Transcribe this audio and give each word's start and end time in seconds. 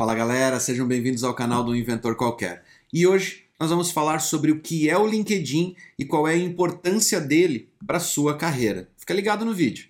Fala 0.00 0.14
galera, 0.14 0.60
sejam 0.60 0.86
bem-vindos 0.86 1.24
ao 1.24 1.34
canal 1.34 1.64
do 1.64 1.74
Inventor 1.74 2.14
Qualquer. 2.14 2.62
E 2.92 3.04
hoje 3.04 3.46
nós 3.58 3.68
vamos 3.68 3.90
falar 3.90 4.20
sobre 4.20 4.52
o 4.52 4.60
que 4.60 4.88
é 4.88 4.96
o 4.96 5.04
LinkedIn 5.04 5.74
e 5.98 6.04
qual 6.04 6.28
é 6.28 6.34
a 6.34 6.38
importância 6.38 7.20
dele 7.20 7.68
para 7.84 7.98
sua 7.98 8.36
carreira. 8.36 8.88
Fica 8.96 9.12
ligado 9.12 9.44
no 9.44 9.52
vídeo. 9.52 9.88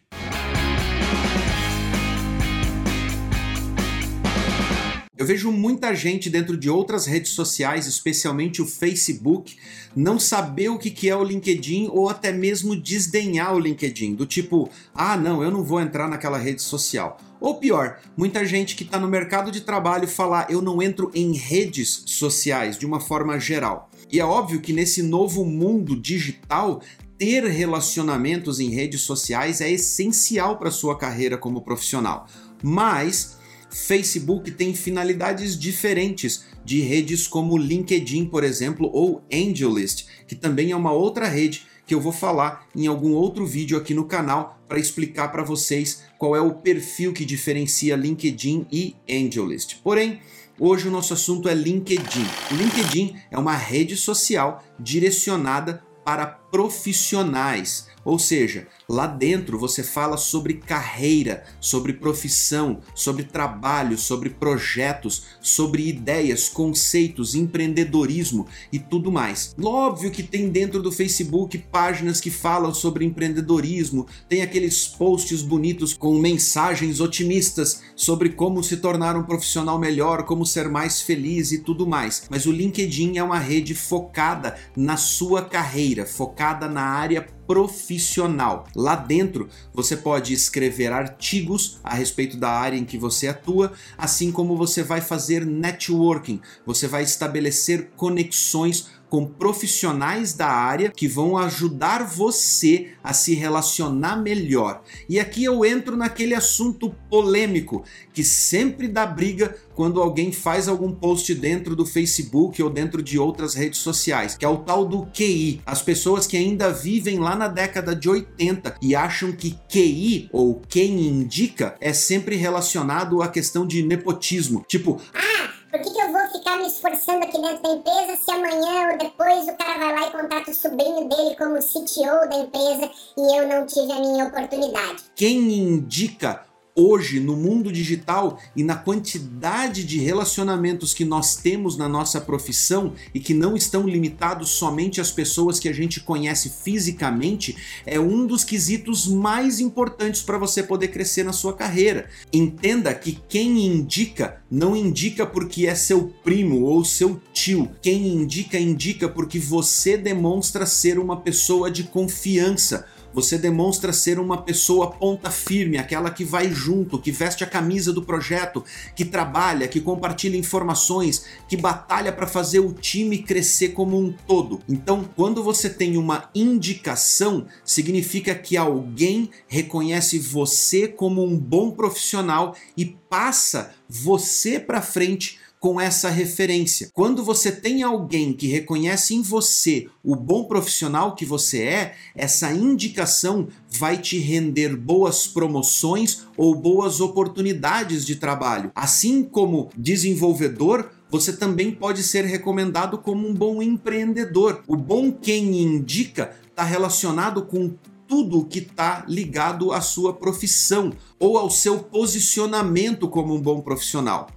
Eu 5.14 5.26
vejo 5.26 5.52
muita 5.52 5.94
gente 5.94 6.30
dentro 6.30 6.56
de 6.56 6.70
outras 6.70 7.04
redes 7.04 7.32
sociais, 7.32 7.86
especialmente 7.86 8.62
o 8.62 8.66
Facebook, 8.66 9.58
não 9.94 10.18
saber 10.18 10.70
o 10.70 10.78
que 10.78 11.06
é 11.06 11.14
o 11.14 11.22
LinkedIn 11.22 11.90
ou 11.92 12.08
até 12.08 12.32
mesmo 12.32 12.74
desdenhar 12.74 13.54
o 13.54 13.58
LinkedIn, 13.58 14.14
do 14.14 14.24
tipo, 14.24 14.70
ah, 14.94 15.18
não, 15.18 15.42
eu 15.42 15.50
não 15.50 15.62
vou 15.62 15.82
entrar 15.82 16.08
naquela 16.08 16.38
rede 16.38 16.62
social. 16.62 17.20
Ou 17.40 17.54
pior, 17.54 18.00
muita 18.16 18.44
gente 18.44 18.74
que 18.74 18.82
está 18.82 18.98
no 18.98 19.08
mercado 19.08 19.50
de 19.50 19.60
trabalho 19.60 20.08
falar, 20.08 20.50
eu 20.50 20.60
não 20.60 20.82
entro 20.82 21.10
em 21.14 21.32
redes 21.32 22.02
sociais 22.06 22.76
de 22.76 22.84
uma 22.84 23.00
forma 23.00 23.38
geral. 23.38 23.90
E 24.10 24.18
é 24.18 24.24
óbvio 24.24 24.60
que 24.60 24.72
nesse 24.72 25.02
novo 25.02 25.44
mundo 25.44 25.94
digital, 25.94 26.80
ter 27.16 27.44
relacionamentos 27.44 28.60
em 28.60 28.70
redes 28.70 29.02
sociais 29.02 29.60
é 29.60 29.70
essencial 29.70 30.58
para 30.58 30.70
sua 30.70 30.96
carreira 30.96 31.36
como 31.36 31.62
profissional. 31.62 32.26
Mas 32.62 33.36
Facebook 33.70 34.50
tem 34.52 34.74
finalidades 34.74 35.58
diferentes 35.58 36.44
de 36.64 36.80
redes 36.80 37.26
como 37.26 37.56
LinkedIn, 37.56 38.26
por 38.26 38.44
exemplo, 38.44 38.90
ou 38.92 39.22
AngelList, 39.32 40.06
que 40.26 40.34
também 40.34 40.70
é 40.70 40.76
uma 40.76 40.92
outra 40.92 41.28
rede 41.28 41.66
que 41.86 41.94
eu 41.94 42.00
vou 42.00 42.12
falar 42.12 42.66
em 42.76 42.86
algum 42.86 43.12
outro 43.12 43.46
vídeo 43.46 43.78
aqui 43.78 43.94
no 43.94 44.04
canal 44.04 44.60
para 44.68 44.78
explicar 44.78 45.32
para 45.32 45.42
vocês 45.42 46.02
qual 46.18 46.34
é 46.34 46.40
o 46.40 46.54
perfil 46.54 47.12
que 47.12 47.24
diferencia 47.24 47.96
LinkedIn 47.96 48.66
e 48.70 48.96
AngelList. 49.08 49.76
Porém, 49.82 50.20
hoje 50.58 50.88
o 50.88 50.90
nosso 50.90 51.14
assunto 51.14 51.48
é 51.48 51.54
LinkedIn. 51.54 52.26
O 52.50 52.54
LinkedIn 52.54 53.16
é 53.30 53.38
uma 53.38 53.54
rede 53.54 53.96
social 53.96 54.62
direcionada 54.78 55.82
para 56.04 56.26
profissionais 56.50 57.88
ou 58.08 58.18
seja, 58.18 58.66
lá 58.88 59.06
dentro 59.06 59.58
você 59.58 59.82
fala 59.82 60.16
sobre 60.16 60.54
carreira, 60.54 61.44
sobre 61.60 61.92
profissão, 61.92 62.80
sobre 62.94 63.22
trabalho, 63.24 63.98
sobre 63.98 64.30
projetos, 64.30 65.24
sobre 65.42 65.86
ideias, 65.86 66.48
conceitos, 66.48 67.34
empreendedorismo 67.34 68.46
e 68.72 68.78
tudo 68.78 69.12
mais. 69.12 69.54
Óbvio 69.62 70.10
que 70.10 70.22
tem 70.22 70.48
dentro 70.48 70.80
do 70.80 70.90
Facebook 70.90 71.58
páginas 71.70 72.18
que 72.18 72.30
falam 72.30 72.72
sobre 72.72 73.04
empreendedorismo, 73.04 74.06
tem 74.26 74.40
aqueles 74.40 74.88
posts 74.88 75.42
bonitos 75.42 75.92
com 75.92 76.18
mensagens 76.18 77.00
otimistas 77.00 77.82
sobre 77.94 78.30
como 78.30 78.62
se 78.62 78.78
tornar 78.78 79.16
um 79.16 79.24
profissional 79.24 79.78
melhor, 79.78 80.22
como 80.22 80.46
ser 80.46 80.70
mais 80.70 81.02
feliz 81.02 81.52
e 81.52 81.58
tudo 81.58 81.86
mais. 81.86 82.22
Mas 82.30 82.46
o 82.46 82.52
LinkedIn 82.52 83.18
é 83.18 83.22
uma 83.22 83.38
rede 83.38 83.74
focada 83.74 84.56
na 84.74 84.96
sua 84.96 85.42
carreira, 85.42 86.06
focada 86.38 86.68
na 86.68 86.82
área 86.82 87.26
profissional. 87.48 88.68
Lá 88.76 88.94
dentro 88.94 89.48
você 89.74 89.96
pode 89.96 90.32
escrever 90.32 90.92
artigos 90.92 91.80
a 91.82 91.94
respeito 91.94 92.36
da 92.36 92.48
área 92.48 92.76
em 92.76 92.84
que 92.84 92.96
você 92.96 93.26
atua, 93.26 93.72
assim 93.96 94.30
como 94.30 94.56
você 94.56 94.84
vai 94.84 95.00
fazer 95.00 95.44
networking, 95.44 96.40
você 96.64 96.86
vai 96.86 97.02
estabelecer 97.02 97.90
conexões 97.96 98.90
com 99.08 99.26
profissionais 99.26 100.34
da 100.34 100.48
área 100.48 100.90
que 100.90 101.08
vão 101.08 101.36
ajudar 101.36 102.04
você 102.04 102.88
a 103.02 103.12
se 103.12 103.34
relacionar 103.34 104.16
melhor. 104.16 104.82
E 105.08 105.18
aqui 105.18 105.44
eu 105.44 105.64
entro 105.64 105.96
naquele 105.96 106.34
assunto 106.34 106.94
polêmico 107.10 107.84
que 108.12 108.22
sempre 108.22 108.88
dá 108.88 109.06
briga 109.06 109.56
quando 109.74 110.02
alguém 110.02 110.32
faz 110.32 110.68
algum 110.68 110.92
post 110.92 111.32
dentro 111.34 111.76
do 111.76 111.86
Facebook 111.86 112.60
ou 112.62 112.68
dentro 112.68 113.02
de 113.02 113.18
outras 113.18 113.54
redes 113.54 113.78
sociais, 113.78 114.36
que 114.36 114.44
é 114.44 114.48
o 114.48 114.58
tal 114.58 114.84
do 114.84 115.06
QI. 115.06 115.60
As 115.64 115.80
pessoas 115.80 116.26
que 116.26 116.36
ainda 116.36 116.70
vivem 116.70 117.18
lá 117.18 117.36
na 117.36 117.48
década 117.48 117.94
de 117.94 118.08
80 118.08 118.76
e 118.82 118.94
acham 118.94 119.32
que 119.32 119.58
QI 119.68 120.28
ou 120.32 120.60
quem 120.68 121.06
indica 121.06 121.76
é 121.80 121.92
sempre 121.92 122.36
relacionado 122.36 123.22
à 123.22 123.28
questão 123.28 123.66
de 123.66 123.82
nepotismo. 123.82 124.64
Tipo, 124.68 125.00
ah, 125.14 125.50
por 125.70 125.80
que, 125.80 125.90
que, 125.90 126.00
eu 126.00 126.10
vou 126.10 126.17
ficar 126.48 126.56
me 126.56 126.66
esforçando 126.66 127.24
aqui 127.24 127.40
dentro 127.40 127.62
da 127.62 127.70
empresa 127.70 128.16
se 128.16 128.30
amanhã 128.30 128.92
ou 128.92 128.98
depois 128.98 129.48
o 129.48 129.56
cara 129.56 129.78
vai 129.78 129.92
lá 129.92 130.08
e 130.08 130.10
contrata 130.10 130.50
o 130.50 130.54
sobrinho 130.54 131.08
dele 131.08 131.36
como 131.36 131.58
CTO 131.58 132.28
da 132.28 132.38
empresa 132.38 132.90
e 133.18 133.38
eu 133.38 133.46
não 133.46 133.66
tive 133.66 133.92
a 133.92 134.00
minha 134.00 134.26
oportunidade? 134.26 135.04
Quem 135.14 135.52
indica 135.52 136.47
hoje 136.78 137.18
no 137.18 137.36
mundo 137.36 137.72
digital 137.72 138.38
e 138.54 138.62
na 138.62 138.76
quantidade 138.76 139.82
de 139.82 139.98
relacionamentos 139.98 140.94
que 140.94 141.04
nós 141.04 141.34
temos 141.34 141.76
na 141.76 141.88
nossa 141.88 142.20
profissão 142.20 142.92
e 143.12 143.18
que 143.18 143.34
não 143.34 143.56
estão 143.56 143.86
limitados 143.88 144.50
somente 144.50 145.00
às 145.00 145.10
pessoas 145.10 145.58
que 145.58 145.68
a 145.68 145.72
gente 145.72 146.00
conhece 146.00 146.48
fisicamente, 146.62 147.56
é 147.84 147.98
um 147.98 148.24
dos 148.24 148.44
quesitos 148.44 149.08
mais 149.08 149.58
importantes 149.58 150.22
para 150.22 150.38
você 150.38 150.62
poder 150.62 150.88
crescer 150.88 151.24
na 151.24 151.32
sua 151.32 151.52
carreira. 151.52 152.08
Entenda 152.32 152.94
que 152.94 153.18
quem 153.28 153.66
indica 153.66 154.40
não 154.48 154.76
indica 154.76 155.26
porque 155.26 155.66
é 155.66 155.74
seu 155.74 156.12
primo 156.22 156.62
ou 156.62 156.84
seu 156.84 157.20
tio. 157.32 157.70
Quem 157.82 158.06
indica 158.06 158.58
indica 158.58 159.08
porque 159.08 159.40
você 159.40 159.96
demonstra 159.96 160.64
ser 160.64 160.98
uma 160.98 161.16
pessoa 161.16 161.70
de 161.70 161.82
confiança 161.82 162.86
você 163.20 163.36
demonstra 163.36 163.92
ser 163.92 164.20
uma 164.20 164.42
pessoa 164.42 164.92
ponta 164.92 165.28
firme, 165.28 165.76
aquela 165.76 166.08
que 166.08 166.24
vai 166.24 166.52
junto, 166.52 167.00
que 167.00 167.10
veste 167.10 167.42
a 167.42 167.46
camisa 167.48 167.92
do 167.92 168.02
projeto, 168.02 168.64
que 168.94 169.04
trabalha, 169.04 169.66
que 169.66 169.80
compartilha 169.80 170.36
informações, 170.36 171.24
que 171.48 171.56
batalha 171.56 172.12
para 172.12 172.28
fazer 172.28 172.60
o 172.60 172.72
time 172.72 173.18
crescer 173.18 173.70
como 173.70 173.98
um 173.98 174.12
todo. 174.12 174.60
Então, 174.68 175.04
quando 175.16 175.42
você 175.42 175.68
tem 175.68 175.96
uma 175.96 176.30
indicação, 176.32 177.46
significa 177.64 178.36
que 178.36 178.56
alguém 178.56 179.30
reconhece 179.48 180.16
você 180.18 180.86
como 180.86 181.24
um 181.24 181.36
bom 181.36 181.72
profissional 181.72 182.54
e 182.76 182.84
passa 182.86 183.74
você 183.88 184.60
para 184.60 184.80
frente 184.80 185.40
com 185.60 185.80
essa 185.80 186.08
referência. 186.08 186.90
Quando 186.92 187.24
você 187.24 187.50
tem 187.50 187.82
alguém 187.82 188.32
que 188.32 188.46
reconhece 188.46 189.14
em 189.14 189.22
você 189.22 189.88
o 190.04 190.14
bom 190.14 190.44
profissional 190.44 191.14
que 191.14 191.24
você 191.24 191.62
é, 191.62 191.94
essa 192.14 192.52
indicação 192.52 193.48
vai 193.70 193.98
te 193.98 194.18
render 194.18 194.76
boas 194.76 195.26
promoções 195.26 196.26
ou 196.36 196.54
boas 196.54 197.00
oportunidades 197.00 198.06
de 198.06 198.16
trabalho. 198.16 198.70
Assim 198.74 199.22
como 199.22 199.70
desenvolvedor, 199.76 200.90
você 201.10 201.32
também 201.32 201.72
pode 201.72 202.02
ser 202.02 202.24
recomendado 202.24 202.98
como 202.98 203.26
um 203.26 203.34
bom 203.34 203.62
empreendedor. 203.62 204.62
O 204.66 204.76
bom 204.76 205.10
quem 205.10 205.60
indica 205.60 206.36
está 206.50 206.62
relacionado 206.62 207.42
com 207.46 207.74
tudo 208.06 208.44
que 208.46 208.60
está 208.60 209.04
ligado 209.06 209.70
à 209.70 209.80
sua 209.80 210.14
profissão 210.14 210.92
ou 211.18 211.36
ao 211.36 211.50
seu 211.50 211.78
posicionamento 211.80 213.06
como 213.08 213.34
um 213.34 213.40
bom 213.40 213.60
profissional. 213.60 214.28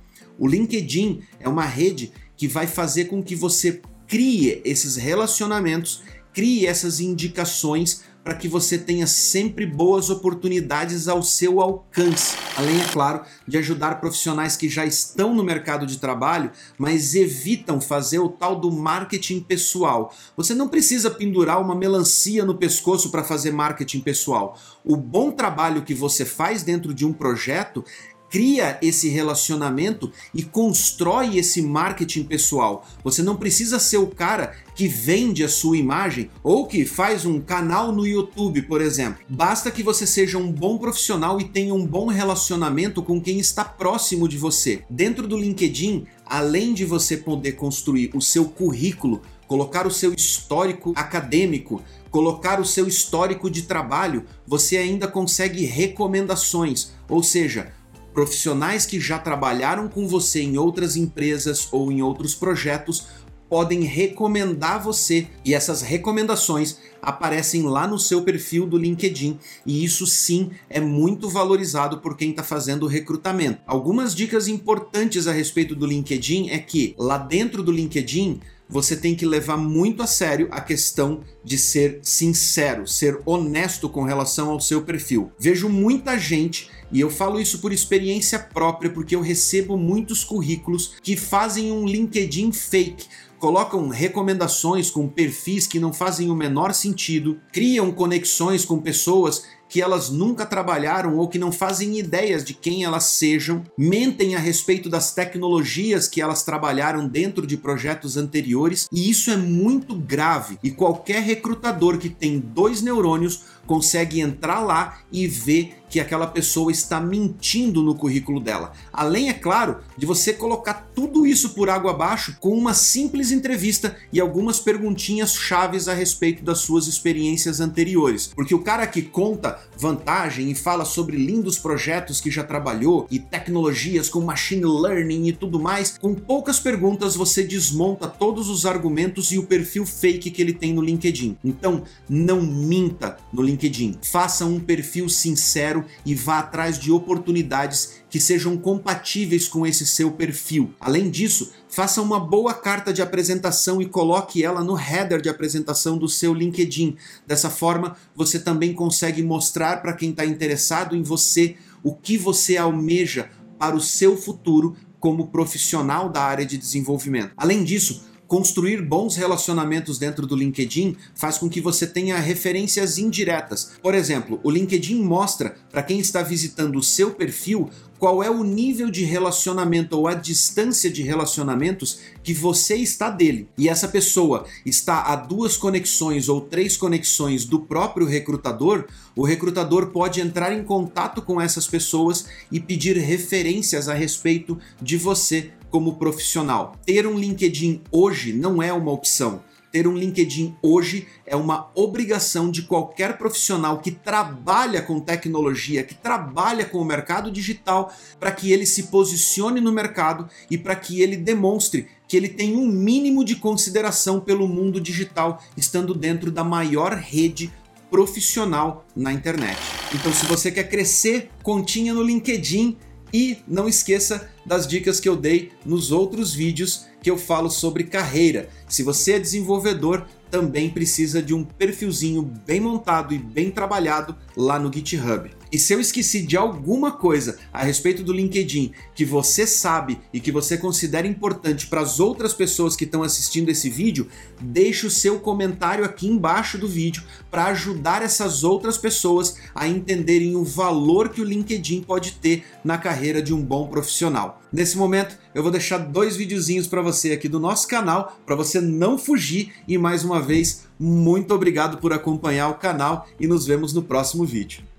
O 0.41 0.47
LinkedIn 0.47 1.21
é 1.39 1.47
uma 1.47 1.65
rede 1.65 2.11
que 2.35 2.47
vai 2.47 2.65
fazer 2.65 3.05
com 3.05 3.21
que 3.21 3.35
você 3.35 3.79
crie 4.07 4.59
esses 4.65 4.95
relacionamentos, 4.95 6.01
crie 6.33 6.65
essas 6.65 6.99
indicações 6.99 8.01
para 8.23 8.35
que 8.35 8.47
você 8.47 8.77
tenha 8.77 9.07
sempre 9.07 9.65
boas 9.65 10.09
oportunidades 10.09 11.07
ao 11.07 11.23
seu 11.23 11.59
alcance. 11.59 12.35
Além, 12.55 12.79
é 12.79 12.85
claro, 12.85 13.21
de 13.47 13.57
ajudar 13.57 13.99
profissionais 13.99 14.55
que 14.55 14.69
já 14.69 14.85
estão 14.85 15.33
no 15.33 15.43
mercado 15.43 15.85
de 15.85 15.97
trabalho, 15.97 16.51
mas 16.77 17.15
evitam 17.15 17.81
fazer 17.81 18.19
o 18.19 18.29
tal 18.29 18.59
do 18.59 18.71
marketing 18.71 19.41
pessoal. 19.41 20.13
Você 20.37 20.53
não 20.53 20.67
precisa 20.67 21.09
pendurar 21.09 21.59
uma 21.59 21.75
melancia 21.75 22.45
no 22.45 22.55
pescoço 22.57 23.09
para 23.09 23.23
fazer 23.23 23.51
marketing 23.51 24.01
pessoal. 24.01 24.57
O 24.83 24.95
bom 24.95 25.31
trabalho 25.31 25.83
que 25.83 25.93
você 25.93 26.25
faz 26.25 26.61
dentro 26.63 26.93
de 26.93 27.05
um 27.05 27.13
projeto 27.13 27.83
cria 28.31 28.79
esse 28.81 29.09
relacionamento 29.09 30.09
e 30.33 30.41
constrói 30.41 31.37
esse 31.37 31.61
marketing 31.61 32.23
pessoal. 32.23 32.87
Você 33.03 33.21
não 33.21 33.35
precisa 33.35 33.77
ser 33.77 33.97
o 33.97 34.07
cara 34.07 34.55
que 34.73 34.87
vende 34.87 35.43
a 35.43 35.49
sua 35.49 35.77
imagem 35.77 36.31
ou 36.41 36.65
que 36.65 36.85
faz 36.85 37.25
um 37.25 37.41
canal 37.41 37.91
no 37.91 38.07
YouTube, 38.07 38.61
por 38.61 38.79
exemplo. 38.79 39.21
Basta 39.27 39.69
que 39.69 39.83
você 39.83 40.07
seja 40.07 40.37
um 40.37 40.49
bom 40.49 40.77
profissional 40.77 41.41
e 41.41 41.43
tenha 41.43 41.73
um 41.73 41.85
bom 41.85 42.07
relacionamento 42.07 43.03
com 43.03 43.19
quem 43.19 43.37
está 43.37 43.65
próximo 43.65 44.29
de 44.29 44.37
você. 44.37 44.83
Dentro 44.89 45.27
do 45.27 45.37
LinkedIn, 45.37 46.05
além 46.25 46.73
de 46.73 46.85
você 46.85 47.17
poder 47.17 47.53
construir 47.53 48.11
o 48.15 48.21
seu 48.21 48.45
currículo, 48.45 49.21
colocar 49.45 49.85
o 49.85 49.91
seu 49.91 50.13
histórico 50.13 50.93
acadêmico, 50.95 51.83
colocar 52.09 52.61
o 52.61 52.65
seu 52.65 52.87
histórico 52.87 53.49
de 53.49 53.63
trabalho, 53.63 54.25
você 54.47 54.77
ainda 54.77 55.09
consegue 55.09 55.65
recomendações, 55.65 56.93
ou 57.09 57.21
seja, 57.21 57.73
Profissionais 58.13 58.85
que 58.85 58.99
já 58.99 59.17
trabalharam 59.17 59.87
com 59.87 60.07
você 60.07 60.41
em 60.41 60.57
outras 60.57 60.95
empresas 60.95 61.67
ou 61.71 61.91
em 61.91 62.01
outros 62.01 62.35
projetos 62.35 63.07
podem 63.51 63.81
recomendar 63.81 64.81
você 64.81 65.27
e 65.43 65.53
essas 65.53 65.81
recomendações 65.81 66.77
aparecem 67.01 67.63
lá 67.63 67.85
no 67.85 67.99
seu 67.99 68.21
perfil 68.21 68.65
do 68.65 68.77
LinkedIn 68.77 69.37
e 69.65 69.83
isso 69.83 70.07
sim 70.07 70.51
é 70.69 70.79
muito 70.79 71.27
valorizado 71.27 71.97
por 71.97 72.15
quem 72.15 72.29
está 72.29 72.43
fazendo 72.43 72.83
o 72.83 72.87
recrutamento. 72.87 73.61
Algumas 73.67 74.15
dicas 74.15 74.47
importantes 74.47 75.27
a 75.27 75.33
respeito 75.33 75.75
do 75.75 75.85
LinkedIn 75.85 76.49
é 76.49 76.59
que 76.59 76.95
lá 76.97 77.17
dentro 77.17 77.61
do 77.61 77.73
LinkedIn 77.73 78.39
você 78.71 78.95
tem 78.95 79.13
que 79.13 79.25
levar 79.25 79.57
muito 79.57 80.01
a 80.01 80.07
sério 80.07 80.47
a 80.49 80.61
questão 80.61 81.21
de 81.43 81.57
ser 81.57 81.99
sincero, 82.01 82.87
ser 82.87 83.19
honesto 83.25 83.89
com 83.89 84.03
relação 84.03 84.49
ao 84.49 84.61
seu 84.61 84.81
perfil. 84.81 85.31
Vejo 85.37 85.67
muita 85.67 86.17
gente 86.17 86.69
e 86.91 87.01
eu 87.01 87.09
falo 87.09 87.39
isso 87.39 87.59
por 87.59 87.73
experiência 87.73 88.39
própria 88.39 88.89
porque 88.89 89.15
eu 89.15 89.21
recebo 89.21 89.77
muitos 89.77 90.23
currículos 90.23 90.95
que 91.03 91.17
fazem 91.17 91.71
um 91.71 91.85
LinkedIn 91.85 92.51
fake 92.53 93.07
colocam 93.41 93.89
recomendações 93.89 94.91
com 94.91 95.07
perfis 95.07 95.65
que 95.65 95.79
não 95.79 95.91
fazem 95.91 96.29
o 96.29 96.35
menor 96.35 96.75
sentido, 96.75 97.39
criam 97.51 97.91
conexões 97.91 98.63
com 98.63 98.79
pessoas 98.79 99.45
que 99.71 99.81
elas 99.81 100.09
nunca 100.09 100.45
trabalharam 100.45 101.15
ou 101.15 101.29
que 101.29 101.39
não 101.39 101.49
fazem 101.49 101.97
ideias 101.97 102.43
de 102.43 102.53
quem 102.53 102.83
elas 102.83 103.05
sejam, 103.05 103.63
mentem 103.77 104.35
a 104.35 104.39
respeito 104.39 104.89
das 104.89 105.13
tecnologias 105.13 106.09
que 106.09 106.21
elas 106.21 106.43
trabalharam 106.43 107.07
dentro 107.07 107.47
de 107.47 107.55
projetos 107.55 108.17
anteriores, 108.17 108.89
e 108.91 109.09
isso 109.09 109.31
é 109.31 109.37
muito 109.37 109.95
grave. 109.95 110.59
E 110.61 110.71
qualquer 110.71 111.23
recrutador 111.23 111.97
que 111.97 112.09
tem 112.09 112.37
dois 112.37 112.81
neurônios 112.81 113.43
consegue 113.65 114.19
entrar 114.19 114.59
lá 114.59 114.99
e 115.09 115.25
ver 115.25 115.75
que 115.89 115.99
aquela 115.99 116.25
pessoa 116.25 116.71
está 116.71 117.01
mentindo 117.01 117.83
no 117.83 117.93
currículo 117.93 118.39
dela. 118.39 118.71
Além, 118.93 119.29
é 119.29 119.33
claro, 119.33 119.79
de 119.97 120.05
você 120.05 120.31
colocar 120.31 120.89
tudo 120.95 121.25
isso 121.25 121.49
por 121.49 121.69
água 121.69 121.91
abaixo 121.91 122.37
com 122.39 122.57
uma 122.57 122.73
simples 122.73 123.29
entrevista 123.29 123.97
e 124.11 124.19
algumas 124.19 124.59
perguntinhas 124.59 125.33
chaves 125.33 125.89
a 125.89 125.93
respeito 125.93 126.43
das 126.43 126.59
suas 126.59 126.87
experiências 126.87 127.59
anteriores. 127.59 128.31
Porque 128.33 128.55
o 128.55 128.63
cara 128.63 128.87
que 128.87 129.01
conta 129.01 129.59
vantagem 129.77 130.51
e 130.51 130.55
fala 130.55 130.85
sobre 130.85 131.17
lindos 131.17 131.57
projetos 131.57 132.21
que 132.21 132.29
já 132.29 132.43
trabalhou 132.43 133.07
e 133.09 133.19
tecnologias 133.19 134.09
com 134.09 134.21
machine 134.21 134.65
learning 134.65 135.27
e 135.27 135.33
tudo 135.33 135.59
mais, 135.59 135.97
com 135.97 136.13
poucas 136.13 136.59
perguntas 136.59 137.15
você 137.15 137.43
desmonta 137.43 138.07
todos 138.07 138.49
os 138.49 138.65
argumentos 138.65 139.31
e 139.31 139.37
o 139.37 139.43
perfil 139.43 139.85
fake 139.85 140.31
que 140.31 140.41
ele 140.41 140.53
tem 140.53 140.73
no 140.73 140.81
LinkedIn. 140.81 141.37
Então, 141.43 141.83
não 142.07 142.41
minta 142.41 143.17
no 143.31 143.41
LinkedIn. 143.41 143.97
Faça 144.01 144.45
um 144.45 144.59
perfil 144.59 145.07
sincero 145.09 145.85
e 146.05 146.13
vá 146.13 146.39
atrás 146.39 146.77
de 146.77 146.91
oportunidades 146.91 148.01
que 148.09 148.19
sejam 148.19 148.57
compatíveis 148.57 149.47
com 149.47 149.65
esse 149.65 149.85
seu 149.85 150.11
perfil. 150.11 150.73
Além 150.79 151.09
disso, 151.09 151.51
faça 151.69 152.01
uma 152.01 152.19
boa 152.19 152.53
carta 152.53 152.91
de 152.91 153.01
apresentação 153.01 153.81
e 153.81 153.85
coloque 153.85 154.43
ela 154.43 154.63
no 154.63 154.77
header 154.77 155.21
de 155.21 155.29
apresentação 155.29 155.97
do 155.97 156.09
seu 156.09 156.33
LinkedIn. 156.33 156.97
Dessa 157.25 157.49
forma, 157.49 157.95
você 158.15 158.39
também 158.39 158.73
consegue 158.73 159.23
mostrar 159.23 159.81
para 159.81 159.93
quem 159.93 160.09
está 160.11 160.25
interessado 160.25 160.95
em 160.95 161.03
você 161.03 161.55
o 161.83 161.95
que 161.95 162.17
você 162.17 162.57
almeja 162.57 163.29
para 163.57 163.75
o 163.75 163.81
seu 163.81 164.17
futuro 164.17 164.75
como 164.99 165.27
profissional 165.27 166.09
da 166.09 166.21
área 166.21 166.45
de 166.45 166.57
desenvolvimento. 166.57 167.31
Além 167.35 167.63
disso, 167.63 168.03
Construir 168.31 168.81
bons 168.81 169.17
relacionamentos 169.17 169.99
dentro 169.99 170.25
do 170.25 170.37
LinkedIn 170.37 170.95
faz 171.13 171.37
com 171.37 171.49
que 171.49 171.59
você 171.59 171.85
tenha 171.85 172.17
referências 172.17 172.97
indiretas. 172.97 173.73
Por 173.83 173.93
exemplo, 173.93 174.39
o 174.41 174.49
LinkedIn 174.49 175.03
mostra 175.03 175.57
para 175.69 175.83
quem 175.83 175.99
está 175.99 176.23
visitando 176.23 176.77
o 176.79 176.81
seu 176.81 177.11
perfil 177.11 177.69
qual 178.01 178.23
é 178.23 178.31
o 178.31 178.43
nível 178.43 178.89
de 178.89 179.03
relacionamento 179.03 179.95
ou 179.95 180.07
a 180.07 180.15
distância 180.15 180.89
de 180.89 181.03
relacionamentos 181.03 181.99
que 182.23 182.33
você 182.33 182.75
está 182.75 183.11
dele. 183.11 183.47
E 183.55 183.69
essa 183.69 183.87
pessoa 183.87 184.45
está 184.65 185.03
a 185.03 185.15
duas 185.15 185.55
conexões 185.55 186.27
ou 186.27 186.41
três 186.41 186.75
conexões 186.75 187.45
do 187.45 187.59
próprio 187.59 188.07
recrutador, 188.07 188.87
o 189.15 189.23
recrutador 189.23 189.91
pode 189.91 190.19
entrar 190.19 190.51
em 190.51 190.63
contato 190.63 191.21
com 191.21 191.39
essas 191.39 191.67
pessoas 191.67 192.25
e 192.51 192.59
pedir 192.59 192.97
referências 192.97 193.87
a 193.87 193.93
respeito 193.93 194.57
de 194.81 194.97
você 194.97 195.51
como 195.69 195.97
profissional. 195.97 196.75
Ter 196.83 197.05
um 197.05 197.19
LinkedIn 197.19 197.83
hoje 197.91 198.33
não 198.33 198.63
é 198.63 198.73
uma 198.73 198.91
opção. 198.91 199.43
Ter 199.71 199.87
um 199.87 199.95
LinkedIn 199.95 200.57
hoje 200.61 201.07
é 201.25 201.33
uma 201.33 201.71
obrigação 201.73 202.51
de 202.51 202.63
qualquer 202.63 203.17
profissional 203.17 203.79
que 203.79 203.89
trabalha 203.89 204.81
com 204.81 204.99
tecnologia, 204.99 205.81
que 205.81 205.95
trabalha 205.95 206.65
com 206.65 206.79
o 206.79 206.85
mercado 206.85 207.31
digital, 207.31 207.93
para 208.19 208.33
que 208.33 208.51
ele 208.51 208.65
se 208.65 208.83
posicione 208.83 209.61
no 209.61 209.71
mercado 209.71 210.27
e 210.49 210.57
para 210.57 210.75
que 210.75 211.01
ele 211.01 211.15
demonstre 211.15 211.87
que 212.05 212.17
ele 212.17 212.27
tem 212.27 212.57
um 212.57 212.67
mínimo 212.67 213.23
de 213.23 213.37
consideração 213.37 214.19
pelo 214.19 214.45
mundo 214.45 214.81
digital, 214.81 215.41
estando 215.55 215.93
dentro 215.93 216.29
da 216.29 216.43
maior 216.43 216.93
rede 216.93 217.49
profissional 217.89 218.85
na 218.93 219.13
internet. 219.13 219.57
Então, 219.93 220.11
se 220.11 220.25
você 220.25 220.51
quer 220.51 220.65
crescer, 220.69 221.29
continha 221.41 221.93
no 221.93 222.03
LinkedIn 222.03 222.77
e 223.13 223.37
não 223.47 223.67
esqueça 223.67 224.29
das 224.45 224.67
dicas 224.67 224.99
que 224.99 225.09
eu 225.09 225.15
dei 225.15 225.51
nos 225.65 225.91
outros 225.91 226.33
vídeos 226.33 226.85
que 227.01 227.09
eu 227.09 227.17
falo 227.17 227.49
sobre 227.49 227.83
carreira. 227.83 228.49
Se 228.67 228.83
você 228.83 229.13
é 229.13 229.19
desenvolvedor, 229.19 230.05
também 230.29 230.69
precisa 230.69 231.21
de 231.21 231.33
um 231.33 231.43
perfilzinho 231.43 232.21
bem 232.21 232.59
montado 232.59 233.13
e 233.13 233.17
bem 233.17 233.51
trabalhado 233.51 234.15
lá 234.35 234.57
no 234.57 234.71
GitHub. 234.71 235.40
E 235.51 235.59
se 235.59 235.73
eu 235.73 235.81
esqueci 235.81 236.21
de 236.21 236.37
alguma 236.37 236.93
coisa 236.93 237.37
a 237.51 237.61
respeito 237.61 238.03
do 238.03 238.13
LinkedIn 238.13 238.71
que 238.95 239.03
você 239.03 239.45
sabe 239.45 239.99
e 240.13 240.19
que 240.21 240.31
você 240.31 240.57
considera 240.57 241.05
importante 241.05 241.67
para 241.67 241.81
as 241.81 241.99
outras 241.99 242.33
pessoas 242.33 242.73
que 242.73 242.85
estão 242.85 243.03
assistindo 243.03 243.49
esse 243.49 243.69
vídeo, 243.69 244.07
deixe 244.39 244.87
o 244.87 244.91
seu 244.91 245.19
comentário 245.19 245.83
aqui 245.83 246.07
embaixo 246.07 246.57
do 246.57 246.69
vídeo 246.69 247.03
para 247.29 247.47
ajudar 247.47 248.01
essas 248.01 248.45
outras 248.45 248.77
pessoas 248.77 249.35
a 249.53 249.67
entenderem 249.67 250.37
o 250.37 250.43
valor 250.43 251.09
que 251.09 251.19
o 251.19 251.25
LinkedIn 251.25 251.81
pode 251.81 252.13
ter 252.13 252.45
na 252.63 252.77
carreira 252.77 253.21
de 253.21 253.33
um 253.33 253.41
bom 253.41 253.67
profissional. 253.67 254.41
Nesse 254.53 254.77
momento, 254.77 255.17
eu 255.35 255.43
vou 255.43 255.51
deixar 255.51 255.79
dois 255.79 256.15
videozinhos 256.15 256.67
para 256.67 256.81
você 256.81 257.11
aqui 257.11 257.27
do 257.27 257.39
nosso 257.39 257.67
canal, 257.67 258.17
para 258.25 258.35
você 258.35 258.61
não 258.61 258.97
fugir 258.97 259.53
e 259.67 259.77
mais 259.77 260.03
uma 260.05 260.21
vez, 260.21 260.65
muito 260.79 261.33
obrigado 261.33 261.77
por 261.77 261.91
acompanhar 261.91 262.49
o 262.49 262.55
canal 262.55 263.07
e 263.19 263.27
nos 263.27 263.45
vemos 263.45 263.73
no 263.73 263.83
próximo 263.83 264.25
vídeo. 264.25 264.70